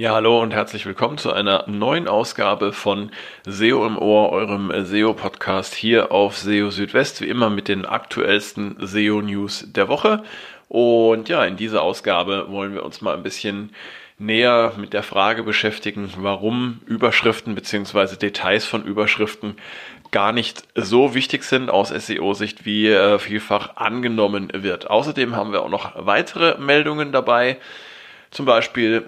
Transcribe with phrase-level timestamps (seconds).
[0.00, 3.10] Ja, hallo und herzlich willkommen zu einer neuen Ausgabe von
[3.44, 9.72] SEO im Ohr, eurem SEO-Podcast hier auf SEO Südwest, wie immer mit den aktuellsten SEO-News
[9.72, 10.22] der Woche.
[10.68, 13.74] Und ja, in dieser Ausgabe wollen wir uns mal ein bisschen
[14.20, 18.14] näher mit der Frage beschäftigen, warum Überschriften bzw.
[18.14, 19.56] Details von Überschriften
[20.12, 24.88] gar nicht so wichtig sind aus SEO-Sicht, wie äh, vielfach angenommen wird.
[24.88, 27.56] Außerdem haben wir auch noch weitere Meldungen dabei.
[28.30, 29.04] Zum Beispiel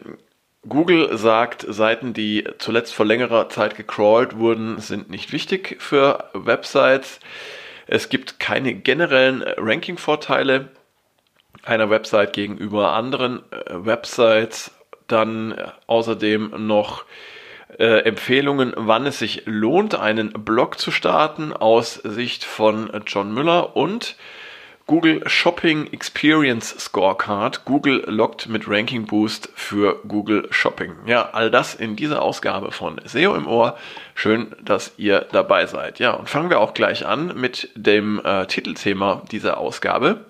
[0.68, 7.20] Google sagt, Seiten, die zuletzt vor längerer Zeit gecrawlt wurden, sind nicht wichtig für Websites.
[7.86, 10.68] Es gibt keine generellen Ranking-Vorteile
[11.64, 14.72] einer Website gegenüber anderen äh, Websites.
[15.06, 17.04] Dann äh, außerdem noch
[17.78, 23.76] äh, Empfehlungen, wann es sich lohnt, einen Blog zu starten aus Sicht von John Müller
[23.76, 24.16] und
[24.90, 27.64] Google Shopping Experience Scorecard.
[27.64, 30.96] Google lockt mit Ranking Boost für Google Shopping.
[31.06, 33.78] Ja, all das in dieser Ausgabe von SEO im Ohr.
[34.16, 36.00] Schön, dass ihr dabei seid.
[36.00, 40.24] Ja, und fangen wir auch gleich an mit dem äh, Titelthema dieser Ausgabe.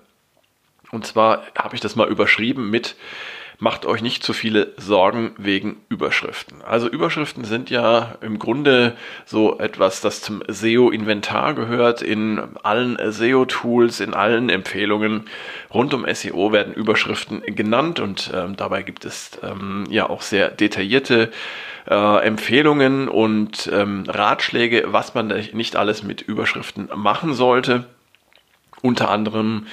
[0.91, 2.95] Und zwar habe ich das mal überschrieben mit
[3.61, 6.63] macht euch nicht zu viele Sorgen wegen Überschriften.
[6.63, 12.01] Also Überschriften sind ja im Grunde so etwas, das zum SEO-Inventar gehört.
[12.01, 15.25] In allen SEO-Tools, in allen Empfehlungen
[15.71, 20.49] rund um SEO werden Überschriften genannt und ähm, dabei gibt es ähm, ja auch sehr
[20.49, 21.29] detaillierte
[21.87, 27.85] äh, Empfehlungen und ähm, Ratschläge, was man nicht alles mit Überschriften machen sollte.
[28.81, 29.67] Unter anderem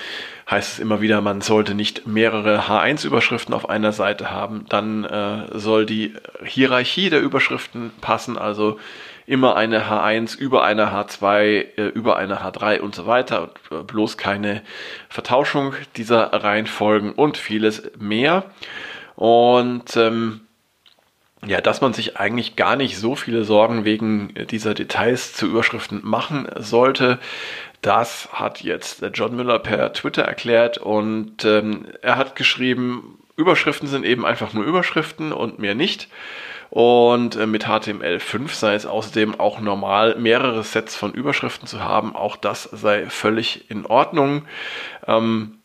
[0.50, 4.64] heißt es immer wieder, man sollte nicht mehrere H1-Überschriften auf einer Seite haben.
[4.68, 8.78] Dann äh, soll die Hierarchie der Überschriften passen, also
[9.26, 13.42] immer eine H1 über eine H2, äh, über eine H3 und so weiter.
[13.42, 14.62] Und, äh, bloß keine
[15.10, 18.44] Vertauschung dieser Reihenfolgen und vieles mehr.
[19.16, 20.40] Und ähm,
[21.46, 26.00] ja, dass man sich eigentlich gar nicht so viele Sorgen wegen dieser Details zu Überschriften
[26.02, 27.20] machen sollte.
[27.80, 34.04] Das hat jetzt John Müller per Twitter erklärt und ähm, er hat geschrieben, Überschriften sind
[34.04, 36.08] eben einfach nur Überschriften und mehr nicht.
[36.70, 42.14] Und äh, mit HTML5 sei es außerdem auch normal, mehrere Sets von Überschriften zu haben.
[42.14, 44.42] Auch das sei völlig in Ordnung.
[45.06, 45.57] Ähm,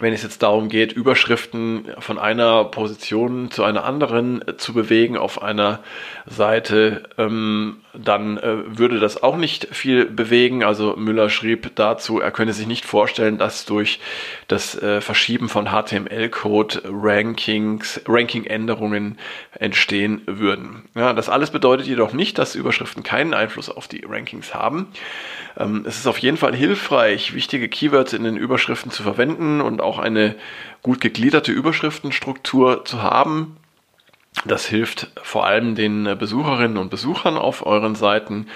[0.00, 5.16] wenn es jetzt darum geht, Überschriften von einer Position zu einer anderen äh, zu bewegen
[5.16, 5.80] auf einer
[6.26, 10.62] Seite, ähm, dann äh, würde das auch nicht viel bewegen.
[10.62, 13.98] Also Müller schrieb dazu, er könne sich nicht vorstellen, dass durch
[14.46, 19.18] das äh, Verschieben von HTML-Code Rankings, Ranking-Änderungen
[19.52, 20.84] entstehen würden.
[20.94, 24.88] Ja, das alles bedeutet jedoch nicht, dass Überschriften keinen Einfluss auf die Rankings haben.
[25.58, 29.77] Ähm, es ist auf jeden Fall hilfreich, wichtige Keywords in den Überschriften zu verwenden und
[29.80, 30.36] auch eine
[30.82, 33.56] gut gegliederte Überschriftenstruktur zu haben.
[34.44, 38.46] Das hilft vor allem den Besucherinnen und Besuchern auf euren Seiten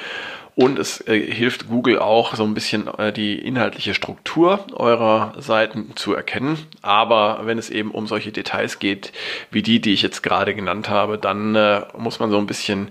[0.54, 5.92] und es äh, hilft Google auch so ein bisschen äh, die inhaltliche Struktur eurer Seiten
[5.96, 6.58] zu erkennen.
[6.82, 9.12] Aber wenn es eben um solche Details geht,
[9.50, 12.90] wie die, die ich jetzt gerade genannt habe, dann äh, muss man so ein bisschen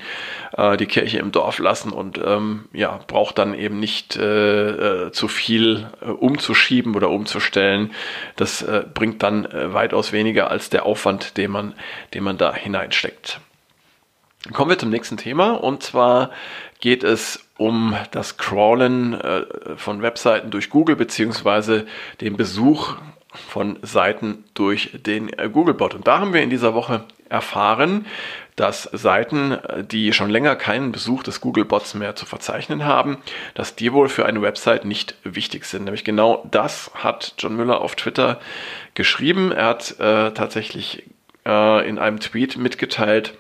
[0.58, 5.12] äh, die Kirche im Dorf lassen und ähm, ja, braucht dann eben nicht äh, äh,
[5.12, 5.88] zu viel
[6.20, 7.92] umzuschieben oder umzustellen.
[8.38, 11.74] Das bringt dann weitaus weniger als der Aufwand, den man,
[12.14, 13.40] den man da hineinsteckt.
[14.54, 16.32] Kommen wir zum nächsten Thema und zwar
[16.80, 19.44] geht es um das Crawlen äh,
[19.78, 21.86] von Webseiten durch Google beziehungsweise
[22.20, 22.96] den Besuch
[23.34, 25.94] von Seiten durch den äh, Googlebot.
[25.94, 28.08] Und da haben wir in dieser Woche erfahren,
[28.56, 29.58] dass Seiten,
[29.92, 33.18] die schon länger keinen Besuch des Googlebots mehr zu verzeichnen haben,
[33.54, 35.86] dass die wohl für eine Website nicht wichtig sind.
[35.86, 38.42] Nämlich genau das hat John Müller auf Twitter
[38.96, 39.52] geschrieben.
[39.52, 41.04] Er hat äh, tatsächlich
[41.46, 43.36] äh, in einem Tweet mitgeteilt,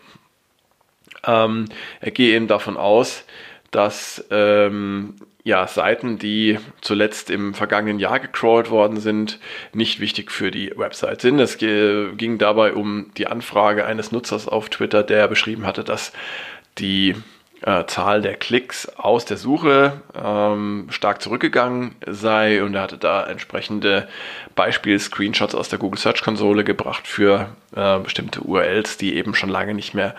[1.26, 1.66] ähm,
[2.00, 3.26] er gehe eben davon aus,
[3.72, 9.40] dass ähm, ja, Seiten, die zuletzt im vergangenen Jahr gecrawlt worden sind,
[9.74, 11.40] nicht wichtig für die Website sind.
[11.40, 16.12] Es ging dabei um die Anfrage eines Nutzers auf Twitter, der beschrieben hatte, dass
[16.78, 17.16] die
[17.62, 23.26] äh, Zahl der Klicks aus der Suche ähm, stark zurückgegangen sei und er hatte da
[23.26, 24.08] entsprechende
[24.56, 29.74] Beispiel-Screenshots aus der Google Search Konsole gebracht für äh, bestimmte URLs, die eben schon lange
[29.74, 30.16] nicht mehr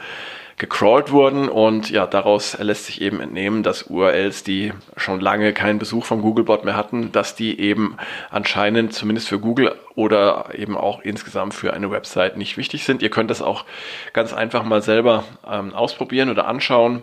[0.58, 5.78] gecrawlt wurden und ja, daraus lässt sich eben entnehmen, dass URLs, die schon lange keinen
[5.78, 7.96] Besuch vom Googlebot mehr hatten, dass die eben
[8.31, 13.02] anscheinend zumindest für Google oder eben auch insgesamt für eine Website nicht wichtig sind.
[13.02, 13.64] Ihr könnt das auch
[14.12, 17.02] ganz einfach mal selber ähm, ausprobieren oder anschauen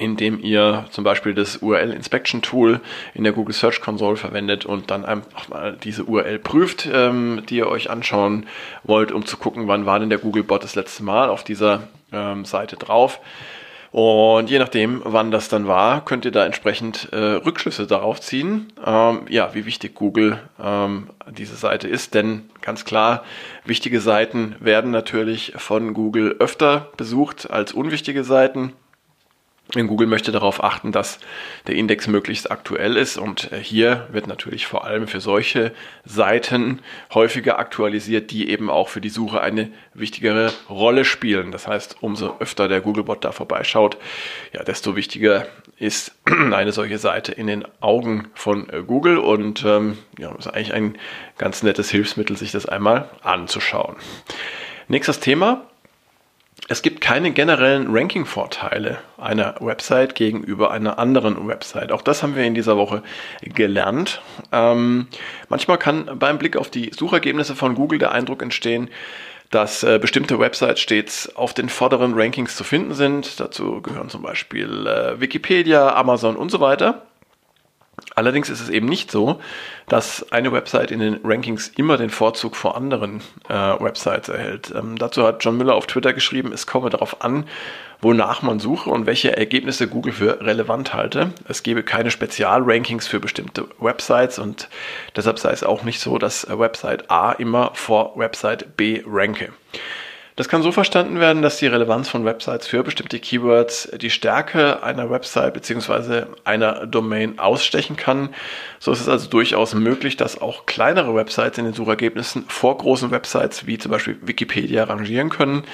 [0.00, 2.80] indem ihr zum Beispiel das URL Inspection Tool
[3.12, 7.56] in der Google Search Console verwendet und dann einfach mal diese URL prüft, ähm, die
[7.56, 8.46] ihr euch anschauen
[8.82, 11.82] wollt, um zu gucken, wann war denn der Google Bot das letzte Mal auf dieser
[12.12, 13.20] ähm, Seite drauf.
[13.92, 18.72] Und je nachdem, wann das dann war, könnt ihr da entsprechend äh, Rückschlüsse darauf ziehen,
[18.86, 22.14] ähm, ja, wie wichtig Google ähm, diese Seite ist.
[22.14, 23.24] Denn ganz klar,
[23.64, 28.72] wichtige Seiten werden natürlich von Google öfter besucht als unwichtige Seiten.
[29.74, 31.18] Google möchte darauf achten, dass
[31.66, 35.72] der Index möglichst aktuell ist und äh, hier wird natürlich vor allem für solche
[36.04, 36.80] Seiten
[37.14, 41.52] häufiger aktualisiert, die eben auch für die Suche eine wichtigere Rolle spielen.
[41.52, 43.96] Das heißt, umso öfter der Googlebot da vorbeischaut,
[44.52, 45.46] ja, desto wichtiger
[45.78, 50.74] ist eine solche Seite in den Augen von äh, Google und ähm, ja, ist eigentlich
[50.74, 50.96] ein
[51.38, 53.96] ganz nettes Hilfsmittel, sich das einmal anzuschauen.
[54.88, 55.66] Nächstes Thema,
[56.70, 61.90] es gibt keine generellen Ranking-Vorteile einer Website gegenüber einer anderen Website.
[61.90, 63.02] Auch das haben wir in dieser Woche
[63.42, 64.22] gelernt.
[64.52, 65.08] Ähm,
[65.48, 68.88] manchmal kann beim Blick auf die Suchergebnisse von Google der Eindruck entstehen,
[69.50, 73.40] dass äh, bestimmte Websites stets auf den vorderen Rankings zu finden sind.
[73.40, 77.09] Dazu gehören zum Beispiel äh, Wikipedia, Amazon und so weiter.
[78.14, 79.40] Allerdings ist es eben nicht so,
[79.88, 84.72] dass eine Website in den Rankings immer den Vorzug vor anderen äh, Websites erhält.
[84.74, 87.44] Ähm, dazu hat John Müller auf Twitter geschrieben, es komme darauf an,
[88.00, 91.32] wonach man suche und welche Ergebnisse Google für relevant halte.
[91.48, 94.68] Es gebe keine Spezialrankings für bestimmte Websites und
[95.16, 99.52] deshalb sei es auch nicht so, dass Website A immer vor Website B ranke.
[100.40, 104.82] Das kann so verstanden werden, dass die Relevanz von Websites für bestimmte Keywords die Stärke
[104.82, 106.22] einer Website bzw.
[106.44, 108.30] einer Domain ausstechen kann.
[108.78, 113.10] So ist es also durchaus möglich, dass auch kleinere Websites in den Suchergebnissen vor großen
[113.10, 115.64] Websites wie zum Beispiel Wikipedia rangieren können,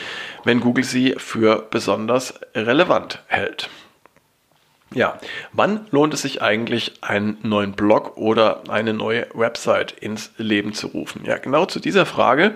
[0.43, 3.71] wenn Google sie für besonders relevant hält.
[4.95, 5.19] Ja,
[5.53, 10.89] wann lohnt es sich eigentlich, einen neuen Blog oder eine neue Website ins Leben zu
[10.89, 11.25] rufen?
[11.25, 12.55] Ja, genau zu dieser Frage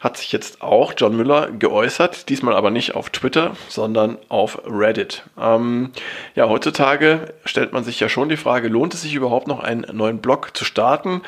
[0.00, 5.24] hat sich jetzt auch John Müller geäußert, diesmal aber nicht auf Twitter, sondern auf Reddit.
[5.38, 5.90] Ähm,
[6.34, 9.84] ja, heutzutage stellt man sich ja schon die Frage, lohnt es sich überhaupt noch einen
[9.92, 11.20] neuen Blog zu starten?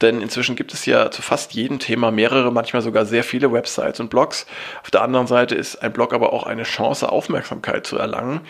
[0.00, 3.98] Denn inzwischen gibt es ja zu fast jedem Thema mehrere, manchmal sogar sehr viele Websites
[3.98, 4.46] und Blogs.
[4.82, 8.42] Auf der anderen Seite ist ein Blog aber auch eine Chance, Aufmerksamkeit zu erlangen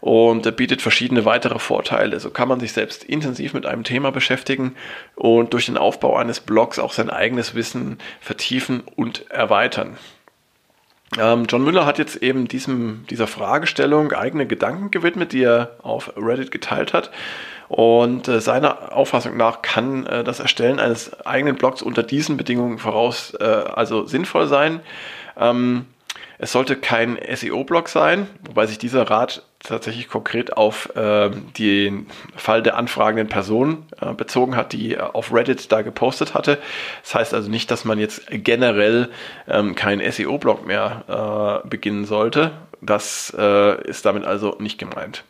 [0.00, 2.18] und bietet verschiedene weitere Vorteile.
[2.18, 4.74] So kann man sich selbst intensiv mit einem Thema beschäftigen
[5.14, 9.98] und durch den Aufbau eines Blogs auch sein eigenes Wissen vertiefen und erweitern.
[11.18, 16.12] Ähm, John Müller hat jetzt eben diesem, dieser Fragestellung eigene Gedanken gewidmet, die er auf
[16.16, 17.10] Reddit geteilt hat.
[17.68, 22.78] Und äh, seiner Auffassung nach kann äh, das Erstellen eines eigenen Blogs unter diesen Bedingungen
[22.78, 24.80] voraus äh, also sinnvoll sein.
[25.36, 25.86] Ähm,
[26.38, 32.62] es sollte kein SEO-Blog sein, wobei sich dieser Rat tatsächlich konkret auf äh, den Fall
[32.62, 36.58] der anfragenden Person äh, bezogen hat, die auf Reddit da gepostet hatte.
[37.02, 39.10] Das heißt also nicht, dass man jetzt generell
[39.48, 42.52] ähm, keinen SEO-Blog mehr äh, beginnen sollte.
[42.80, 45.24] Das äh, ist damit also nicht gemeint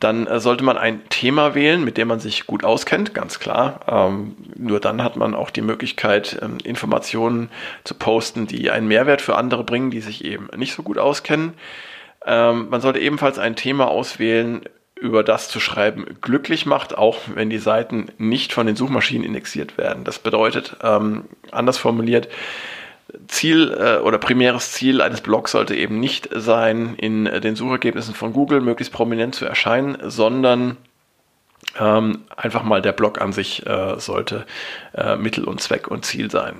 [0.00, 3.80] dann äh, sollte man ein Thema wählen, mit dem man sich gut auskennt, ganz klar.
[3.88, 7.50] Ähm, nur dann hat man auch die Möglichkeit, ähm, Informationen
[7.84, 11.54] zu posten, die einen Mehrwert für andere bringen, die sich eben nicht so gut auskennen.
[12.28, 14.60] Ähm, man sollte ebenfalls ein Thema auswählen,
[15.00, 19.78] über das zu schreiben glücklich macht, auch wenn die Seiten nicht von den Suchmaschinen indexiert
[19.78, 20.04] werden.
[20.04, 22.28] Das bedeutet, ähm, anders formuliert,
[23.28, 28.34] Ziel äh, oder primäres Ziel eines Blogs sollte eben nicht sein, in den Suchergebnissen von
[28.34, 30.76] Google möglichst prominent zu erscheinen, sondern
[31.80, 34.44] ähm, einfach mal der Blog an sich äh, sollte
[34.94, 36.56] äh, Mittel und Zweck und Ziel sein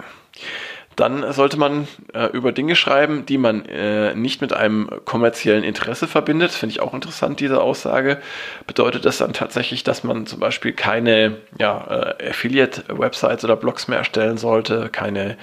[0.99, 6.09] dann sollte man äh, über Dinge schreiben, die man äh, nicht mit einem kommerziellen Interesse
[6.09, 6.51] verbindet.
[6.51, 8.19] Finde ich auch interessant, diese Aussage.
[8.67, 13.99] Bedeutet das dann tatsächlich, dass man zum Beispiel keine ja, äh, Affiliate-Websites oder Blogs mehr
[13.99, 15.37] erstellen sollte, keine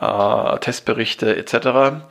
[0.00, 2.04] äh, Testberichte etc.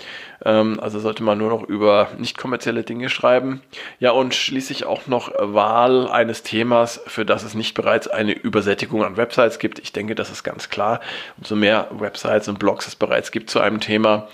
[0.43, 3.61] Ähm, also sollte man nur noch über nicht kommerzielle Dinge schreiben.
[3.99, 9.03] Ja, und schließlich auch noch Wahl eines Themas, für das es nicht bereits eine Übersättigung
[9.03, 9.79] an Websites gibt.
[9.79, 10.99] Ich denke, das ist ganz klar.
[11.37, 14.27] Umso mehr Websites und Blogs es bereits gibt zu einem Thema,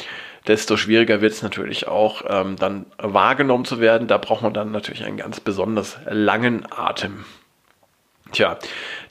[0.48, 4.08] desto schwieriger wird es natürlich auch ähm, dann wahrgenommen zu werden.
[4.08, 7.26] Da braucht man dann natürlich einen ganz besonders langen Atem.
[8.32, 8.58] Tja,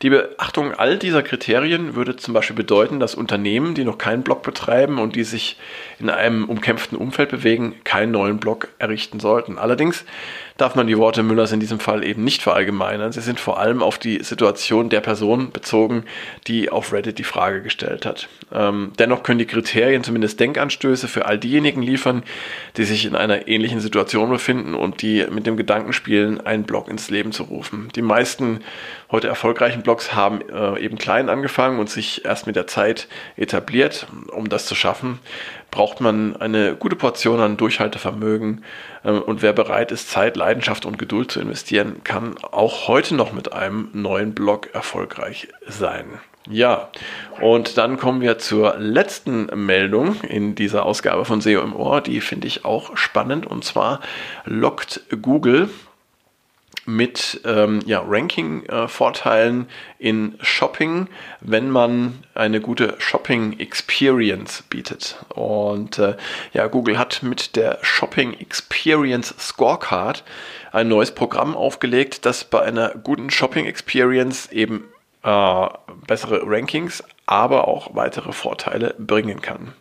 [0.02, 4.42] die Beachtung all dieser Kriterien würde zum Beispiel bedeuten, dass Unternehmen, die noch keinen Blog
[4.42, 5.56] betreiben und die sich
[5.98, 9.58] in einem umkämpften Umfeld bewegen, keinen neuen Blog errichten sollten.
[9.58, 10.04] Allerdings
[10.56, 13.12] darf man die Worte Müllers in diesem Fall eben nicht verallgemeinern.
[13.12, 16.04] Sie sind vor allem auf die Situation der Person bezogen,
[16.46, 18.28] die auf Reddit die Frage gestellt hat.
[18.52, 22.22] Ähm, dennoch können die Kriterien zumindest Denkanstöße für all diejenigen liefern,
[22.76, 26.88] die sich in einer ähnlichen Situation befinden und die mit dem Gedanken spielen, einen Blog
[26.88, 27.88] ins Leben zu rufen.
[27.94, 28.60] Die meisten
[29.10, 34.06] heute erfolgreichen Blogs haben äh, eben klein angefangen und sich erst mit der Zeit etabliert.
[34.32, 35.18] Um das zu schaffen,
[35.76, 38.64] braucht man eine gute Portion an Durchhaltevermögen.
[39.04, 43.34] Äh, und wer bereit ist, Zeit, Leidenschaft und Geduld zu investieren, kann auch heute noch
[43.34, 46.06] mit einem neuen Blog erfolgreich sein.
[46.48, 46.88] Ja,
[47.42, 52.00] und dann kommen wir zur letzten Meldung in dieser Ausgabe von SEO im Ohr.
[52.00, 54.00] Die finde ich auch spannend und zwar
[54.46, 55.68] lockt Google
[56.86, 59.66] mit ähm, ja, Ranking-Vorteilen
[59.98, 61.08] äh, in Shopping,
[61.40, 65.16] wenn man eine gute Shopping-Experience bietet.
[65.34, 66.16] Und äh,
[66.52, 70.24] ja, Google hat mit der Shopping Experience Scorecard
[70.72, 74.84] ein neues Programm aufgelegt, das bei einer guten Shopping Experience eben
[75.22, 75.66] äh,
[76.06, 79.72] bessere Rankings, aber auch weitere Vorteile bringen kann.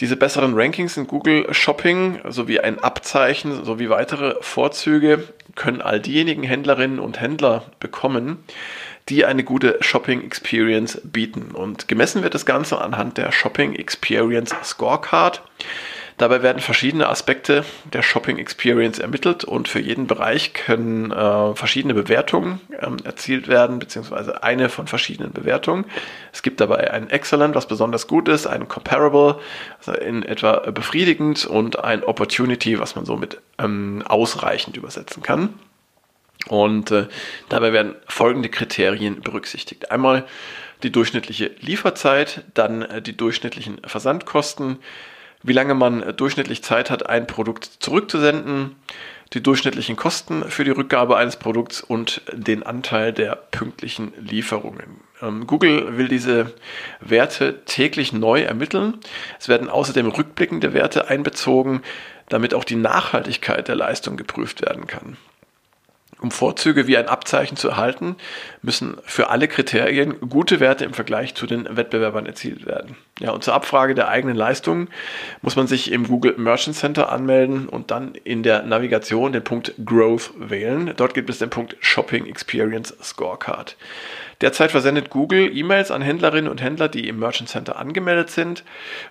[0.00, 6.42] Diese besseren Rankings in Google Shopping sowie ein Abzeichen sowie weitere Vorzüge können all diejenigen
[6.42, 8.42] Händlerinnen und Händler bekommen,
[9.08, 11.50] die eine gute Shopping Experience bieten.
[11.52, 15.42] Und gemessen wird das Ganze anhand der Shopping Experience Scorecard.
[16.18, 21.94] Dabei werden verschiedene Aspekte der Shopping Experience ermittelt und für jeden Bereich können äh, verschiedene
[21.94, 25.84] Bewertungen ähm, erzielt werden, beziehungsweise eine von verschiedenen Bewertungen.
[26.32, 29.38] Es gibt dabei ein Excellent, was besonders gut ist, ein Comparable,
[29.78, 35.54] also in etwa befriedigend und ein Opportunity, was man somit ähm, ausreichend übersetzen kann.
[36.48, 37.06] Und äh,
[37.48, 39.90] dabei werden folgende Kriterien berücksichtigt.
[39.90, 40.26] Einmal
[40.82, 44.78] die durchschnittliche Lieferzeit, dann äh, die durchschnittlichen Versandkosten,
[45.42, 48.76] wie lange man äh, durchschnittlich Zeit hat, ein Produkt zurückzusenden,
[49.32, 55.00] die durchschnittlichen Kosten für die Rückgabe eines Produkts und den Anteil der pünktlichen Lieferungen.
[55.22, 56.52] Ähm, Google will diese
[57.00, 58.98] Werte täglich neu ermitteln.
[59.38, 61.82] Es werden außerdem rückblickende Werte einbezogen,
[62.28, 65.16] damit auch die Nachhaltigkeit der Leistung geprüft werden kann.
[66.22, 68.14] Um Vorzüge wie ein Abzeichen zu erhalten,
[68.62, 72.96] müssen für alle Kriterien gute Werte im Vergleich zu den Wettbewerbern erzielt werden.
[73.18, 74.88] Ja, und zur Abfrage der eigenen Leistungen
[75.42, 79.74] muss man sich im Google Merchant Center anmelden und dann in der Navigation den Punkt
[79.84, 80.92] Growth wählen.
[80.96, 83.76] Dort gibt es den Punkt Shopping Experience Scorecard.
[84.42, 88.64] Derzeit versendet Google E-Mails an Händlerinnen und Händler, die im Merchant Center angemeldet sind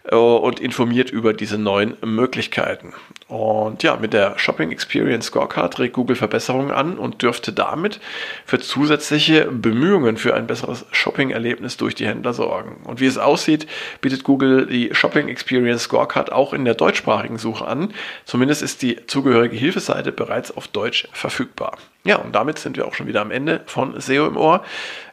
[0.04, 2.94] äh, und informiert über diese neuen Möglichkeiten.
[3.30, 8.02] Und ja, mit der Shopping Experience Scorecard trägt Google Verbesserungen an und dürfte damit
[8.46, 12.82] für zusätzliche Bemühungen für ein besseres Shopping-Erlebnis durch die Händler sorgen.
[12.84, 13.68] Und wie es aussieht,
[14.02, 17.94] bietet Google die Shopping Experience Scorecard auch in der deutschsprachigen Suche an.
[18.26, 21.78] Zumindest ist die zugehörige Hilfeseite bereits auf Deutsch verfügbar.
[22.04, 24.64] Ja, und damit sind wir auch schon wieder am Ende von SEO im Ohr.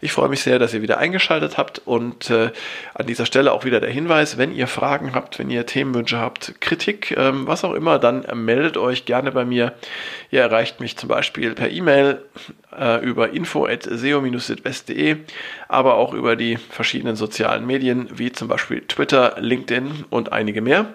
[0.01, 2.51] Ich freue mich sehr, dass ihr wieder eingeschaltet habt und äh,
[2.95, 6.59] an dieser Stelle auch wieder der Hinweis, wenn ihr Fragen habt, wenn ihr Themenwünsche habt,
[6.63, 9.75] Kritik, ähm, was auch immer, dann meldet euch gerne bei mir.
[10.31, 12.23] Ihr erreicht mich zum Beispiel per E-Mail
[12.79, 15.17] äh, über info.seo-südwest.de,
[15.69, 20.87] aber auch über die verschiedenen sozialen Medien wie zum Beispiel Twitter, LinkedIn und einige mehr.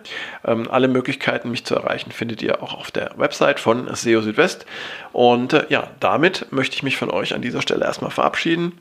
[0.46, 4.66] Ähm, alle Möglichkeiten, mich zu erreichen, findet ihr auch auf der Website von SEO Südwest.
[5.12, 8.74] Und äh, ja, damit möchte ich mich von euch an dieser Stelle erstmal verabschieden.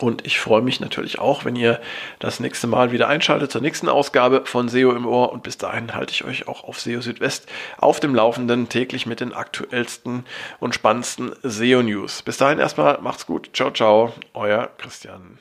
[0.00, 1.80] Und ich freue mich natürlich auch, wenn ihr
[2.18, 5.32] das nächste Mal wieder einschaltet zur nächsten Ausgabe von SEO im Ohr.
[5.32, 9.20] Und bis dahin halte ich euch auch auf SEO Südwest auf dem Laufenden täglich mit
[9.20, 10.24] den aktuellsten
[10.60, 12.22] und spannendsten SEO News.
[12.22, 13.50] Bis dahin erstmal macht's gut.
[13.52, 14.12] Ciao, ciao.
[14.34, 15.38] Euer Christian.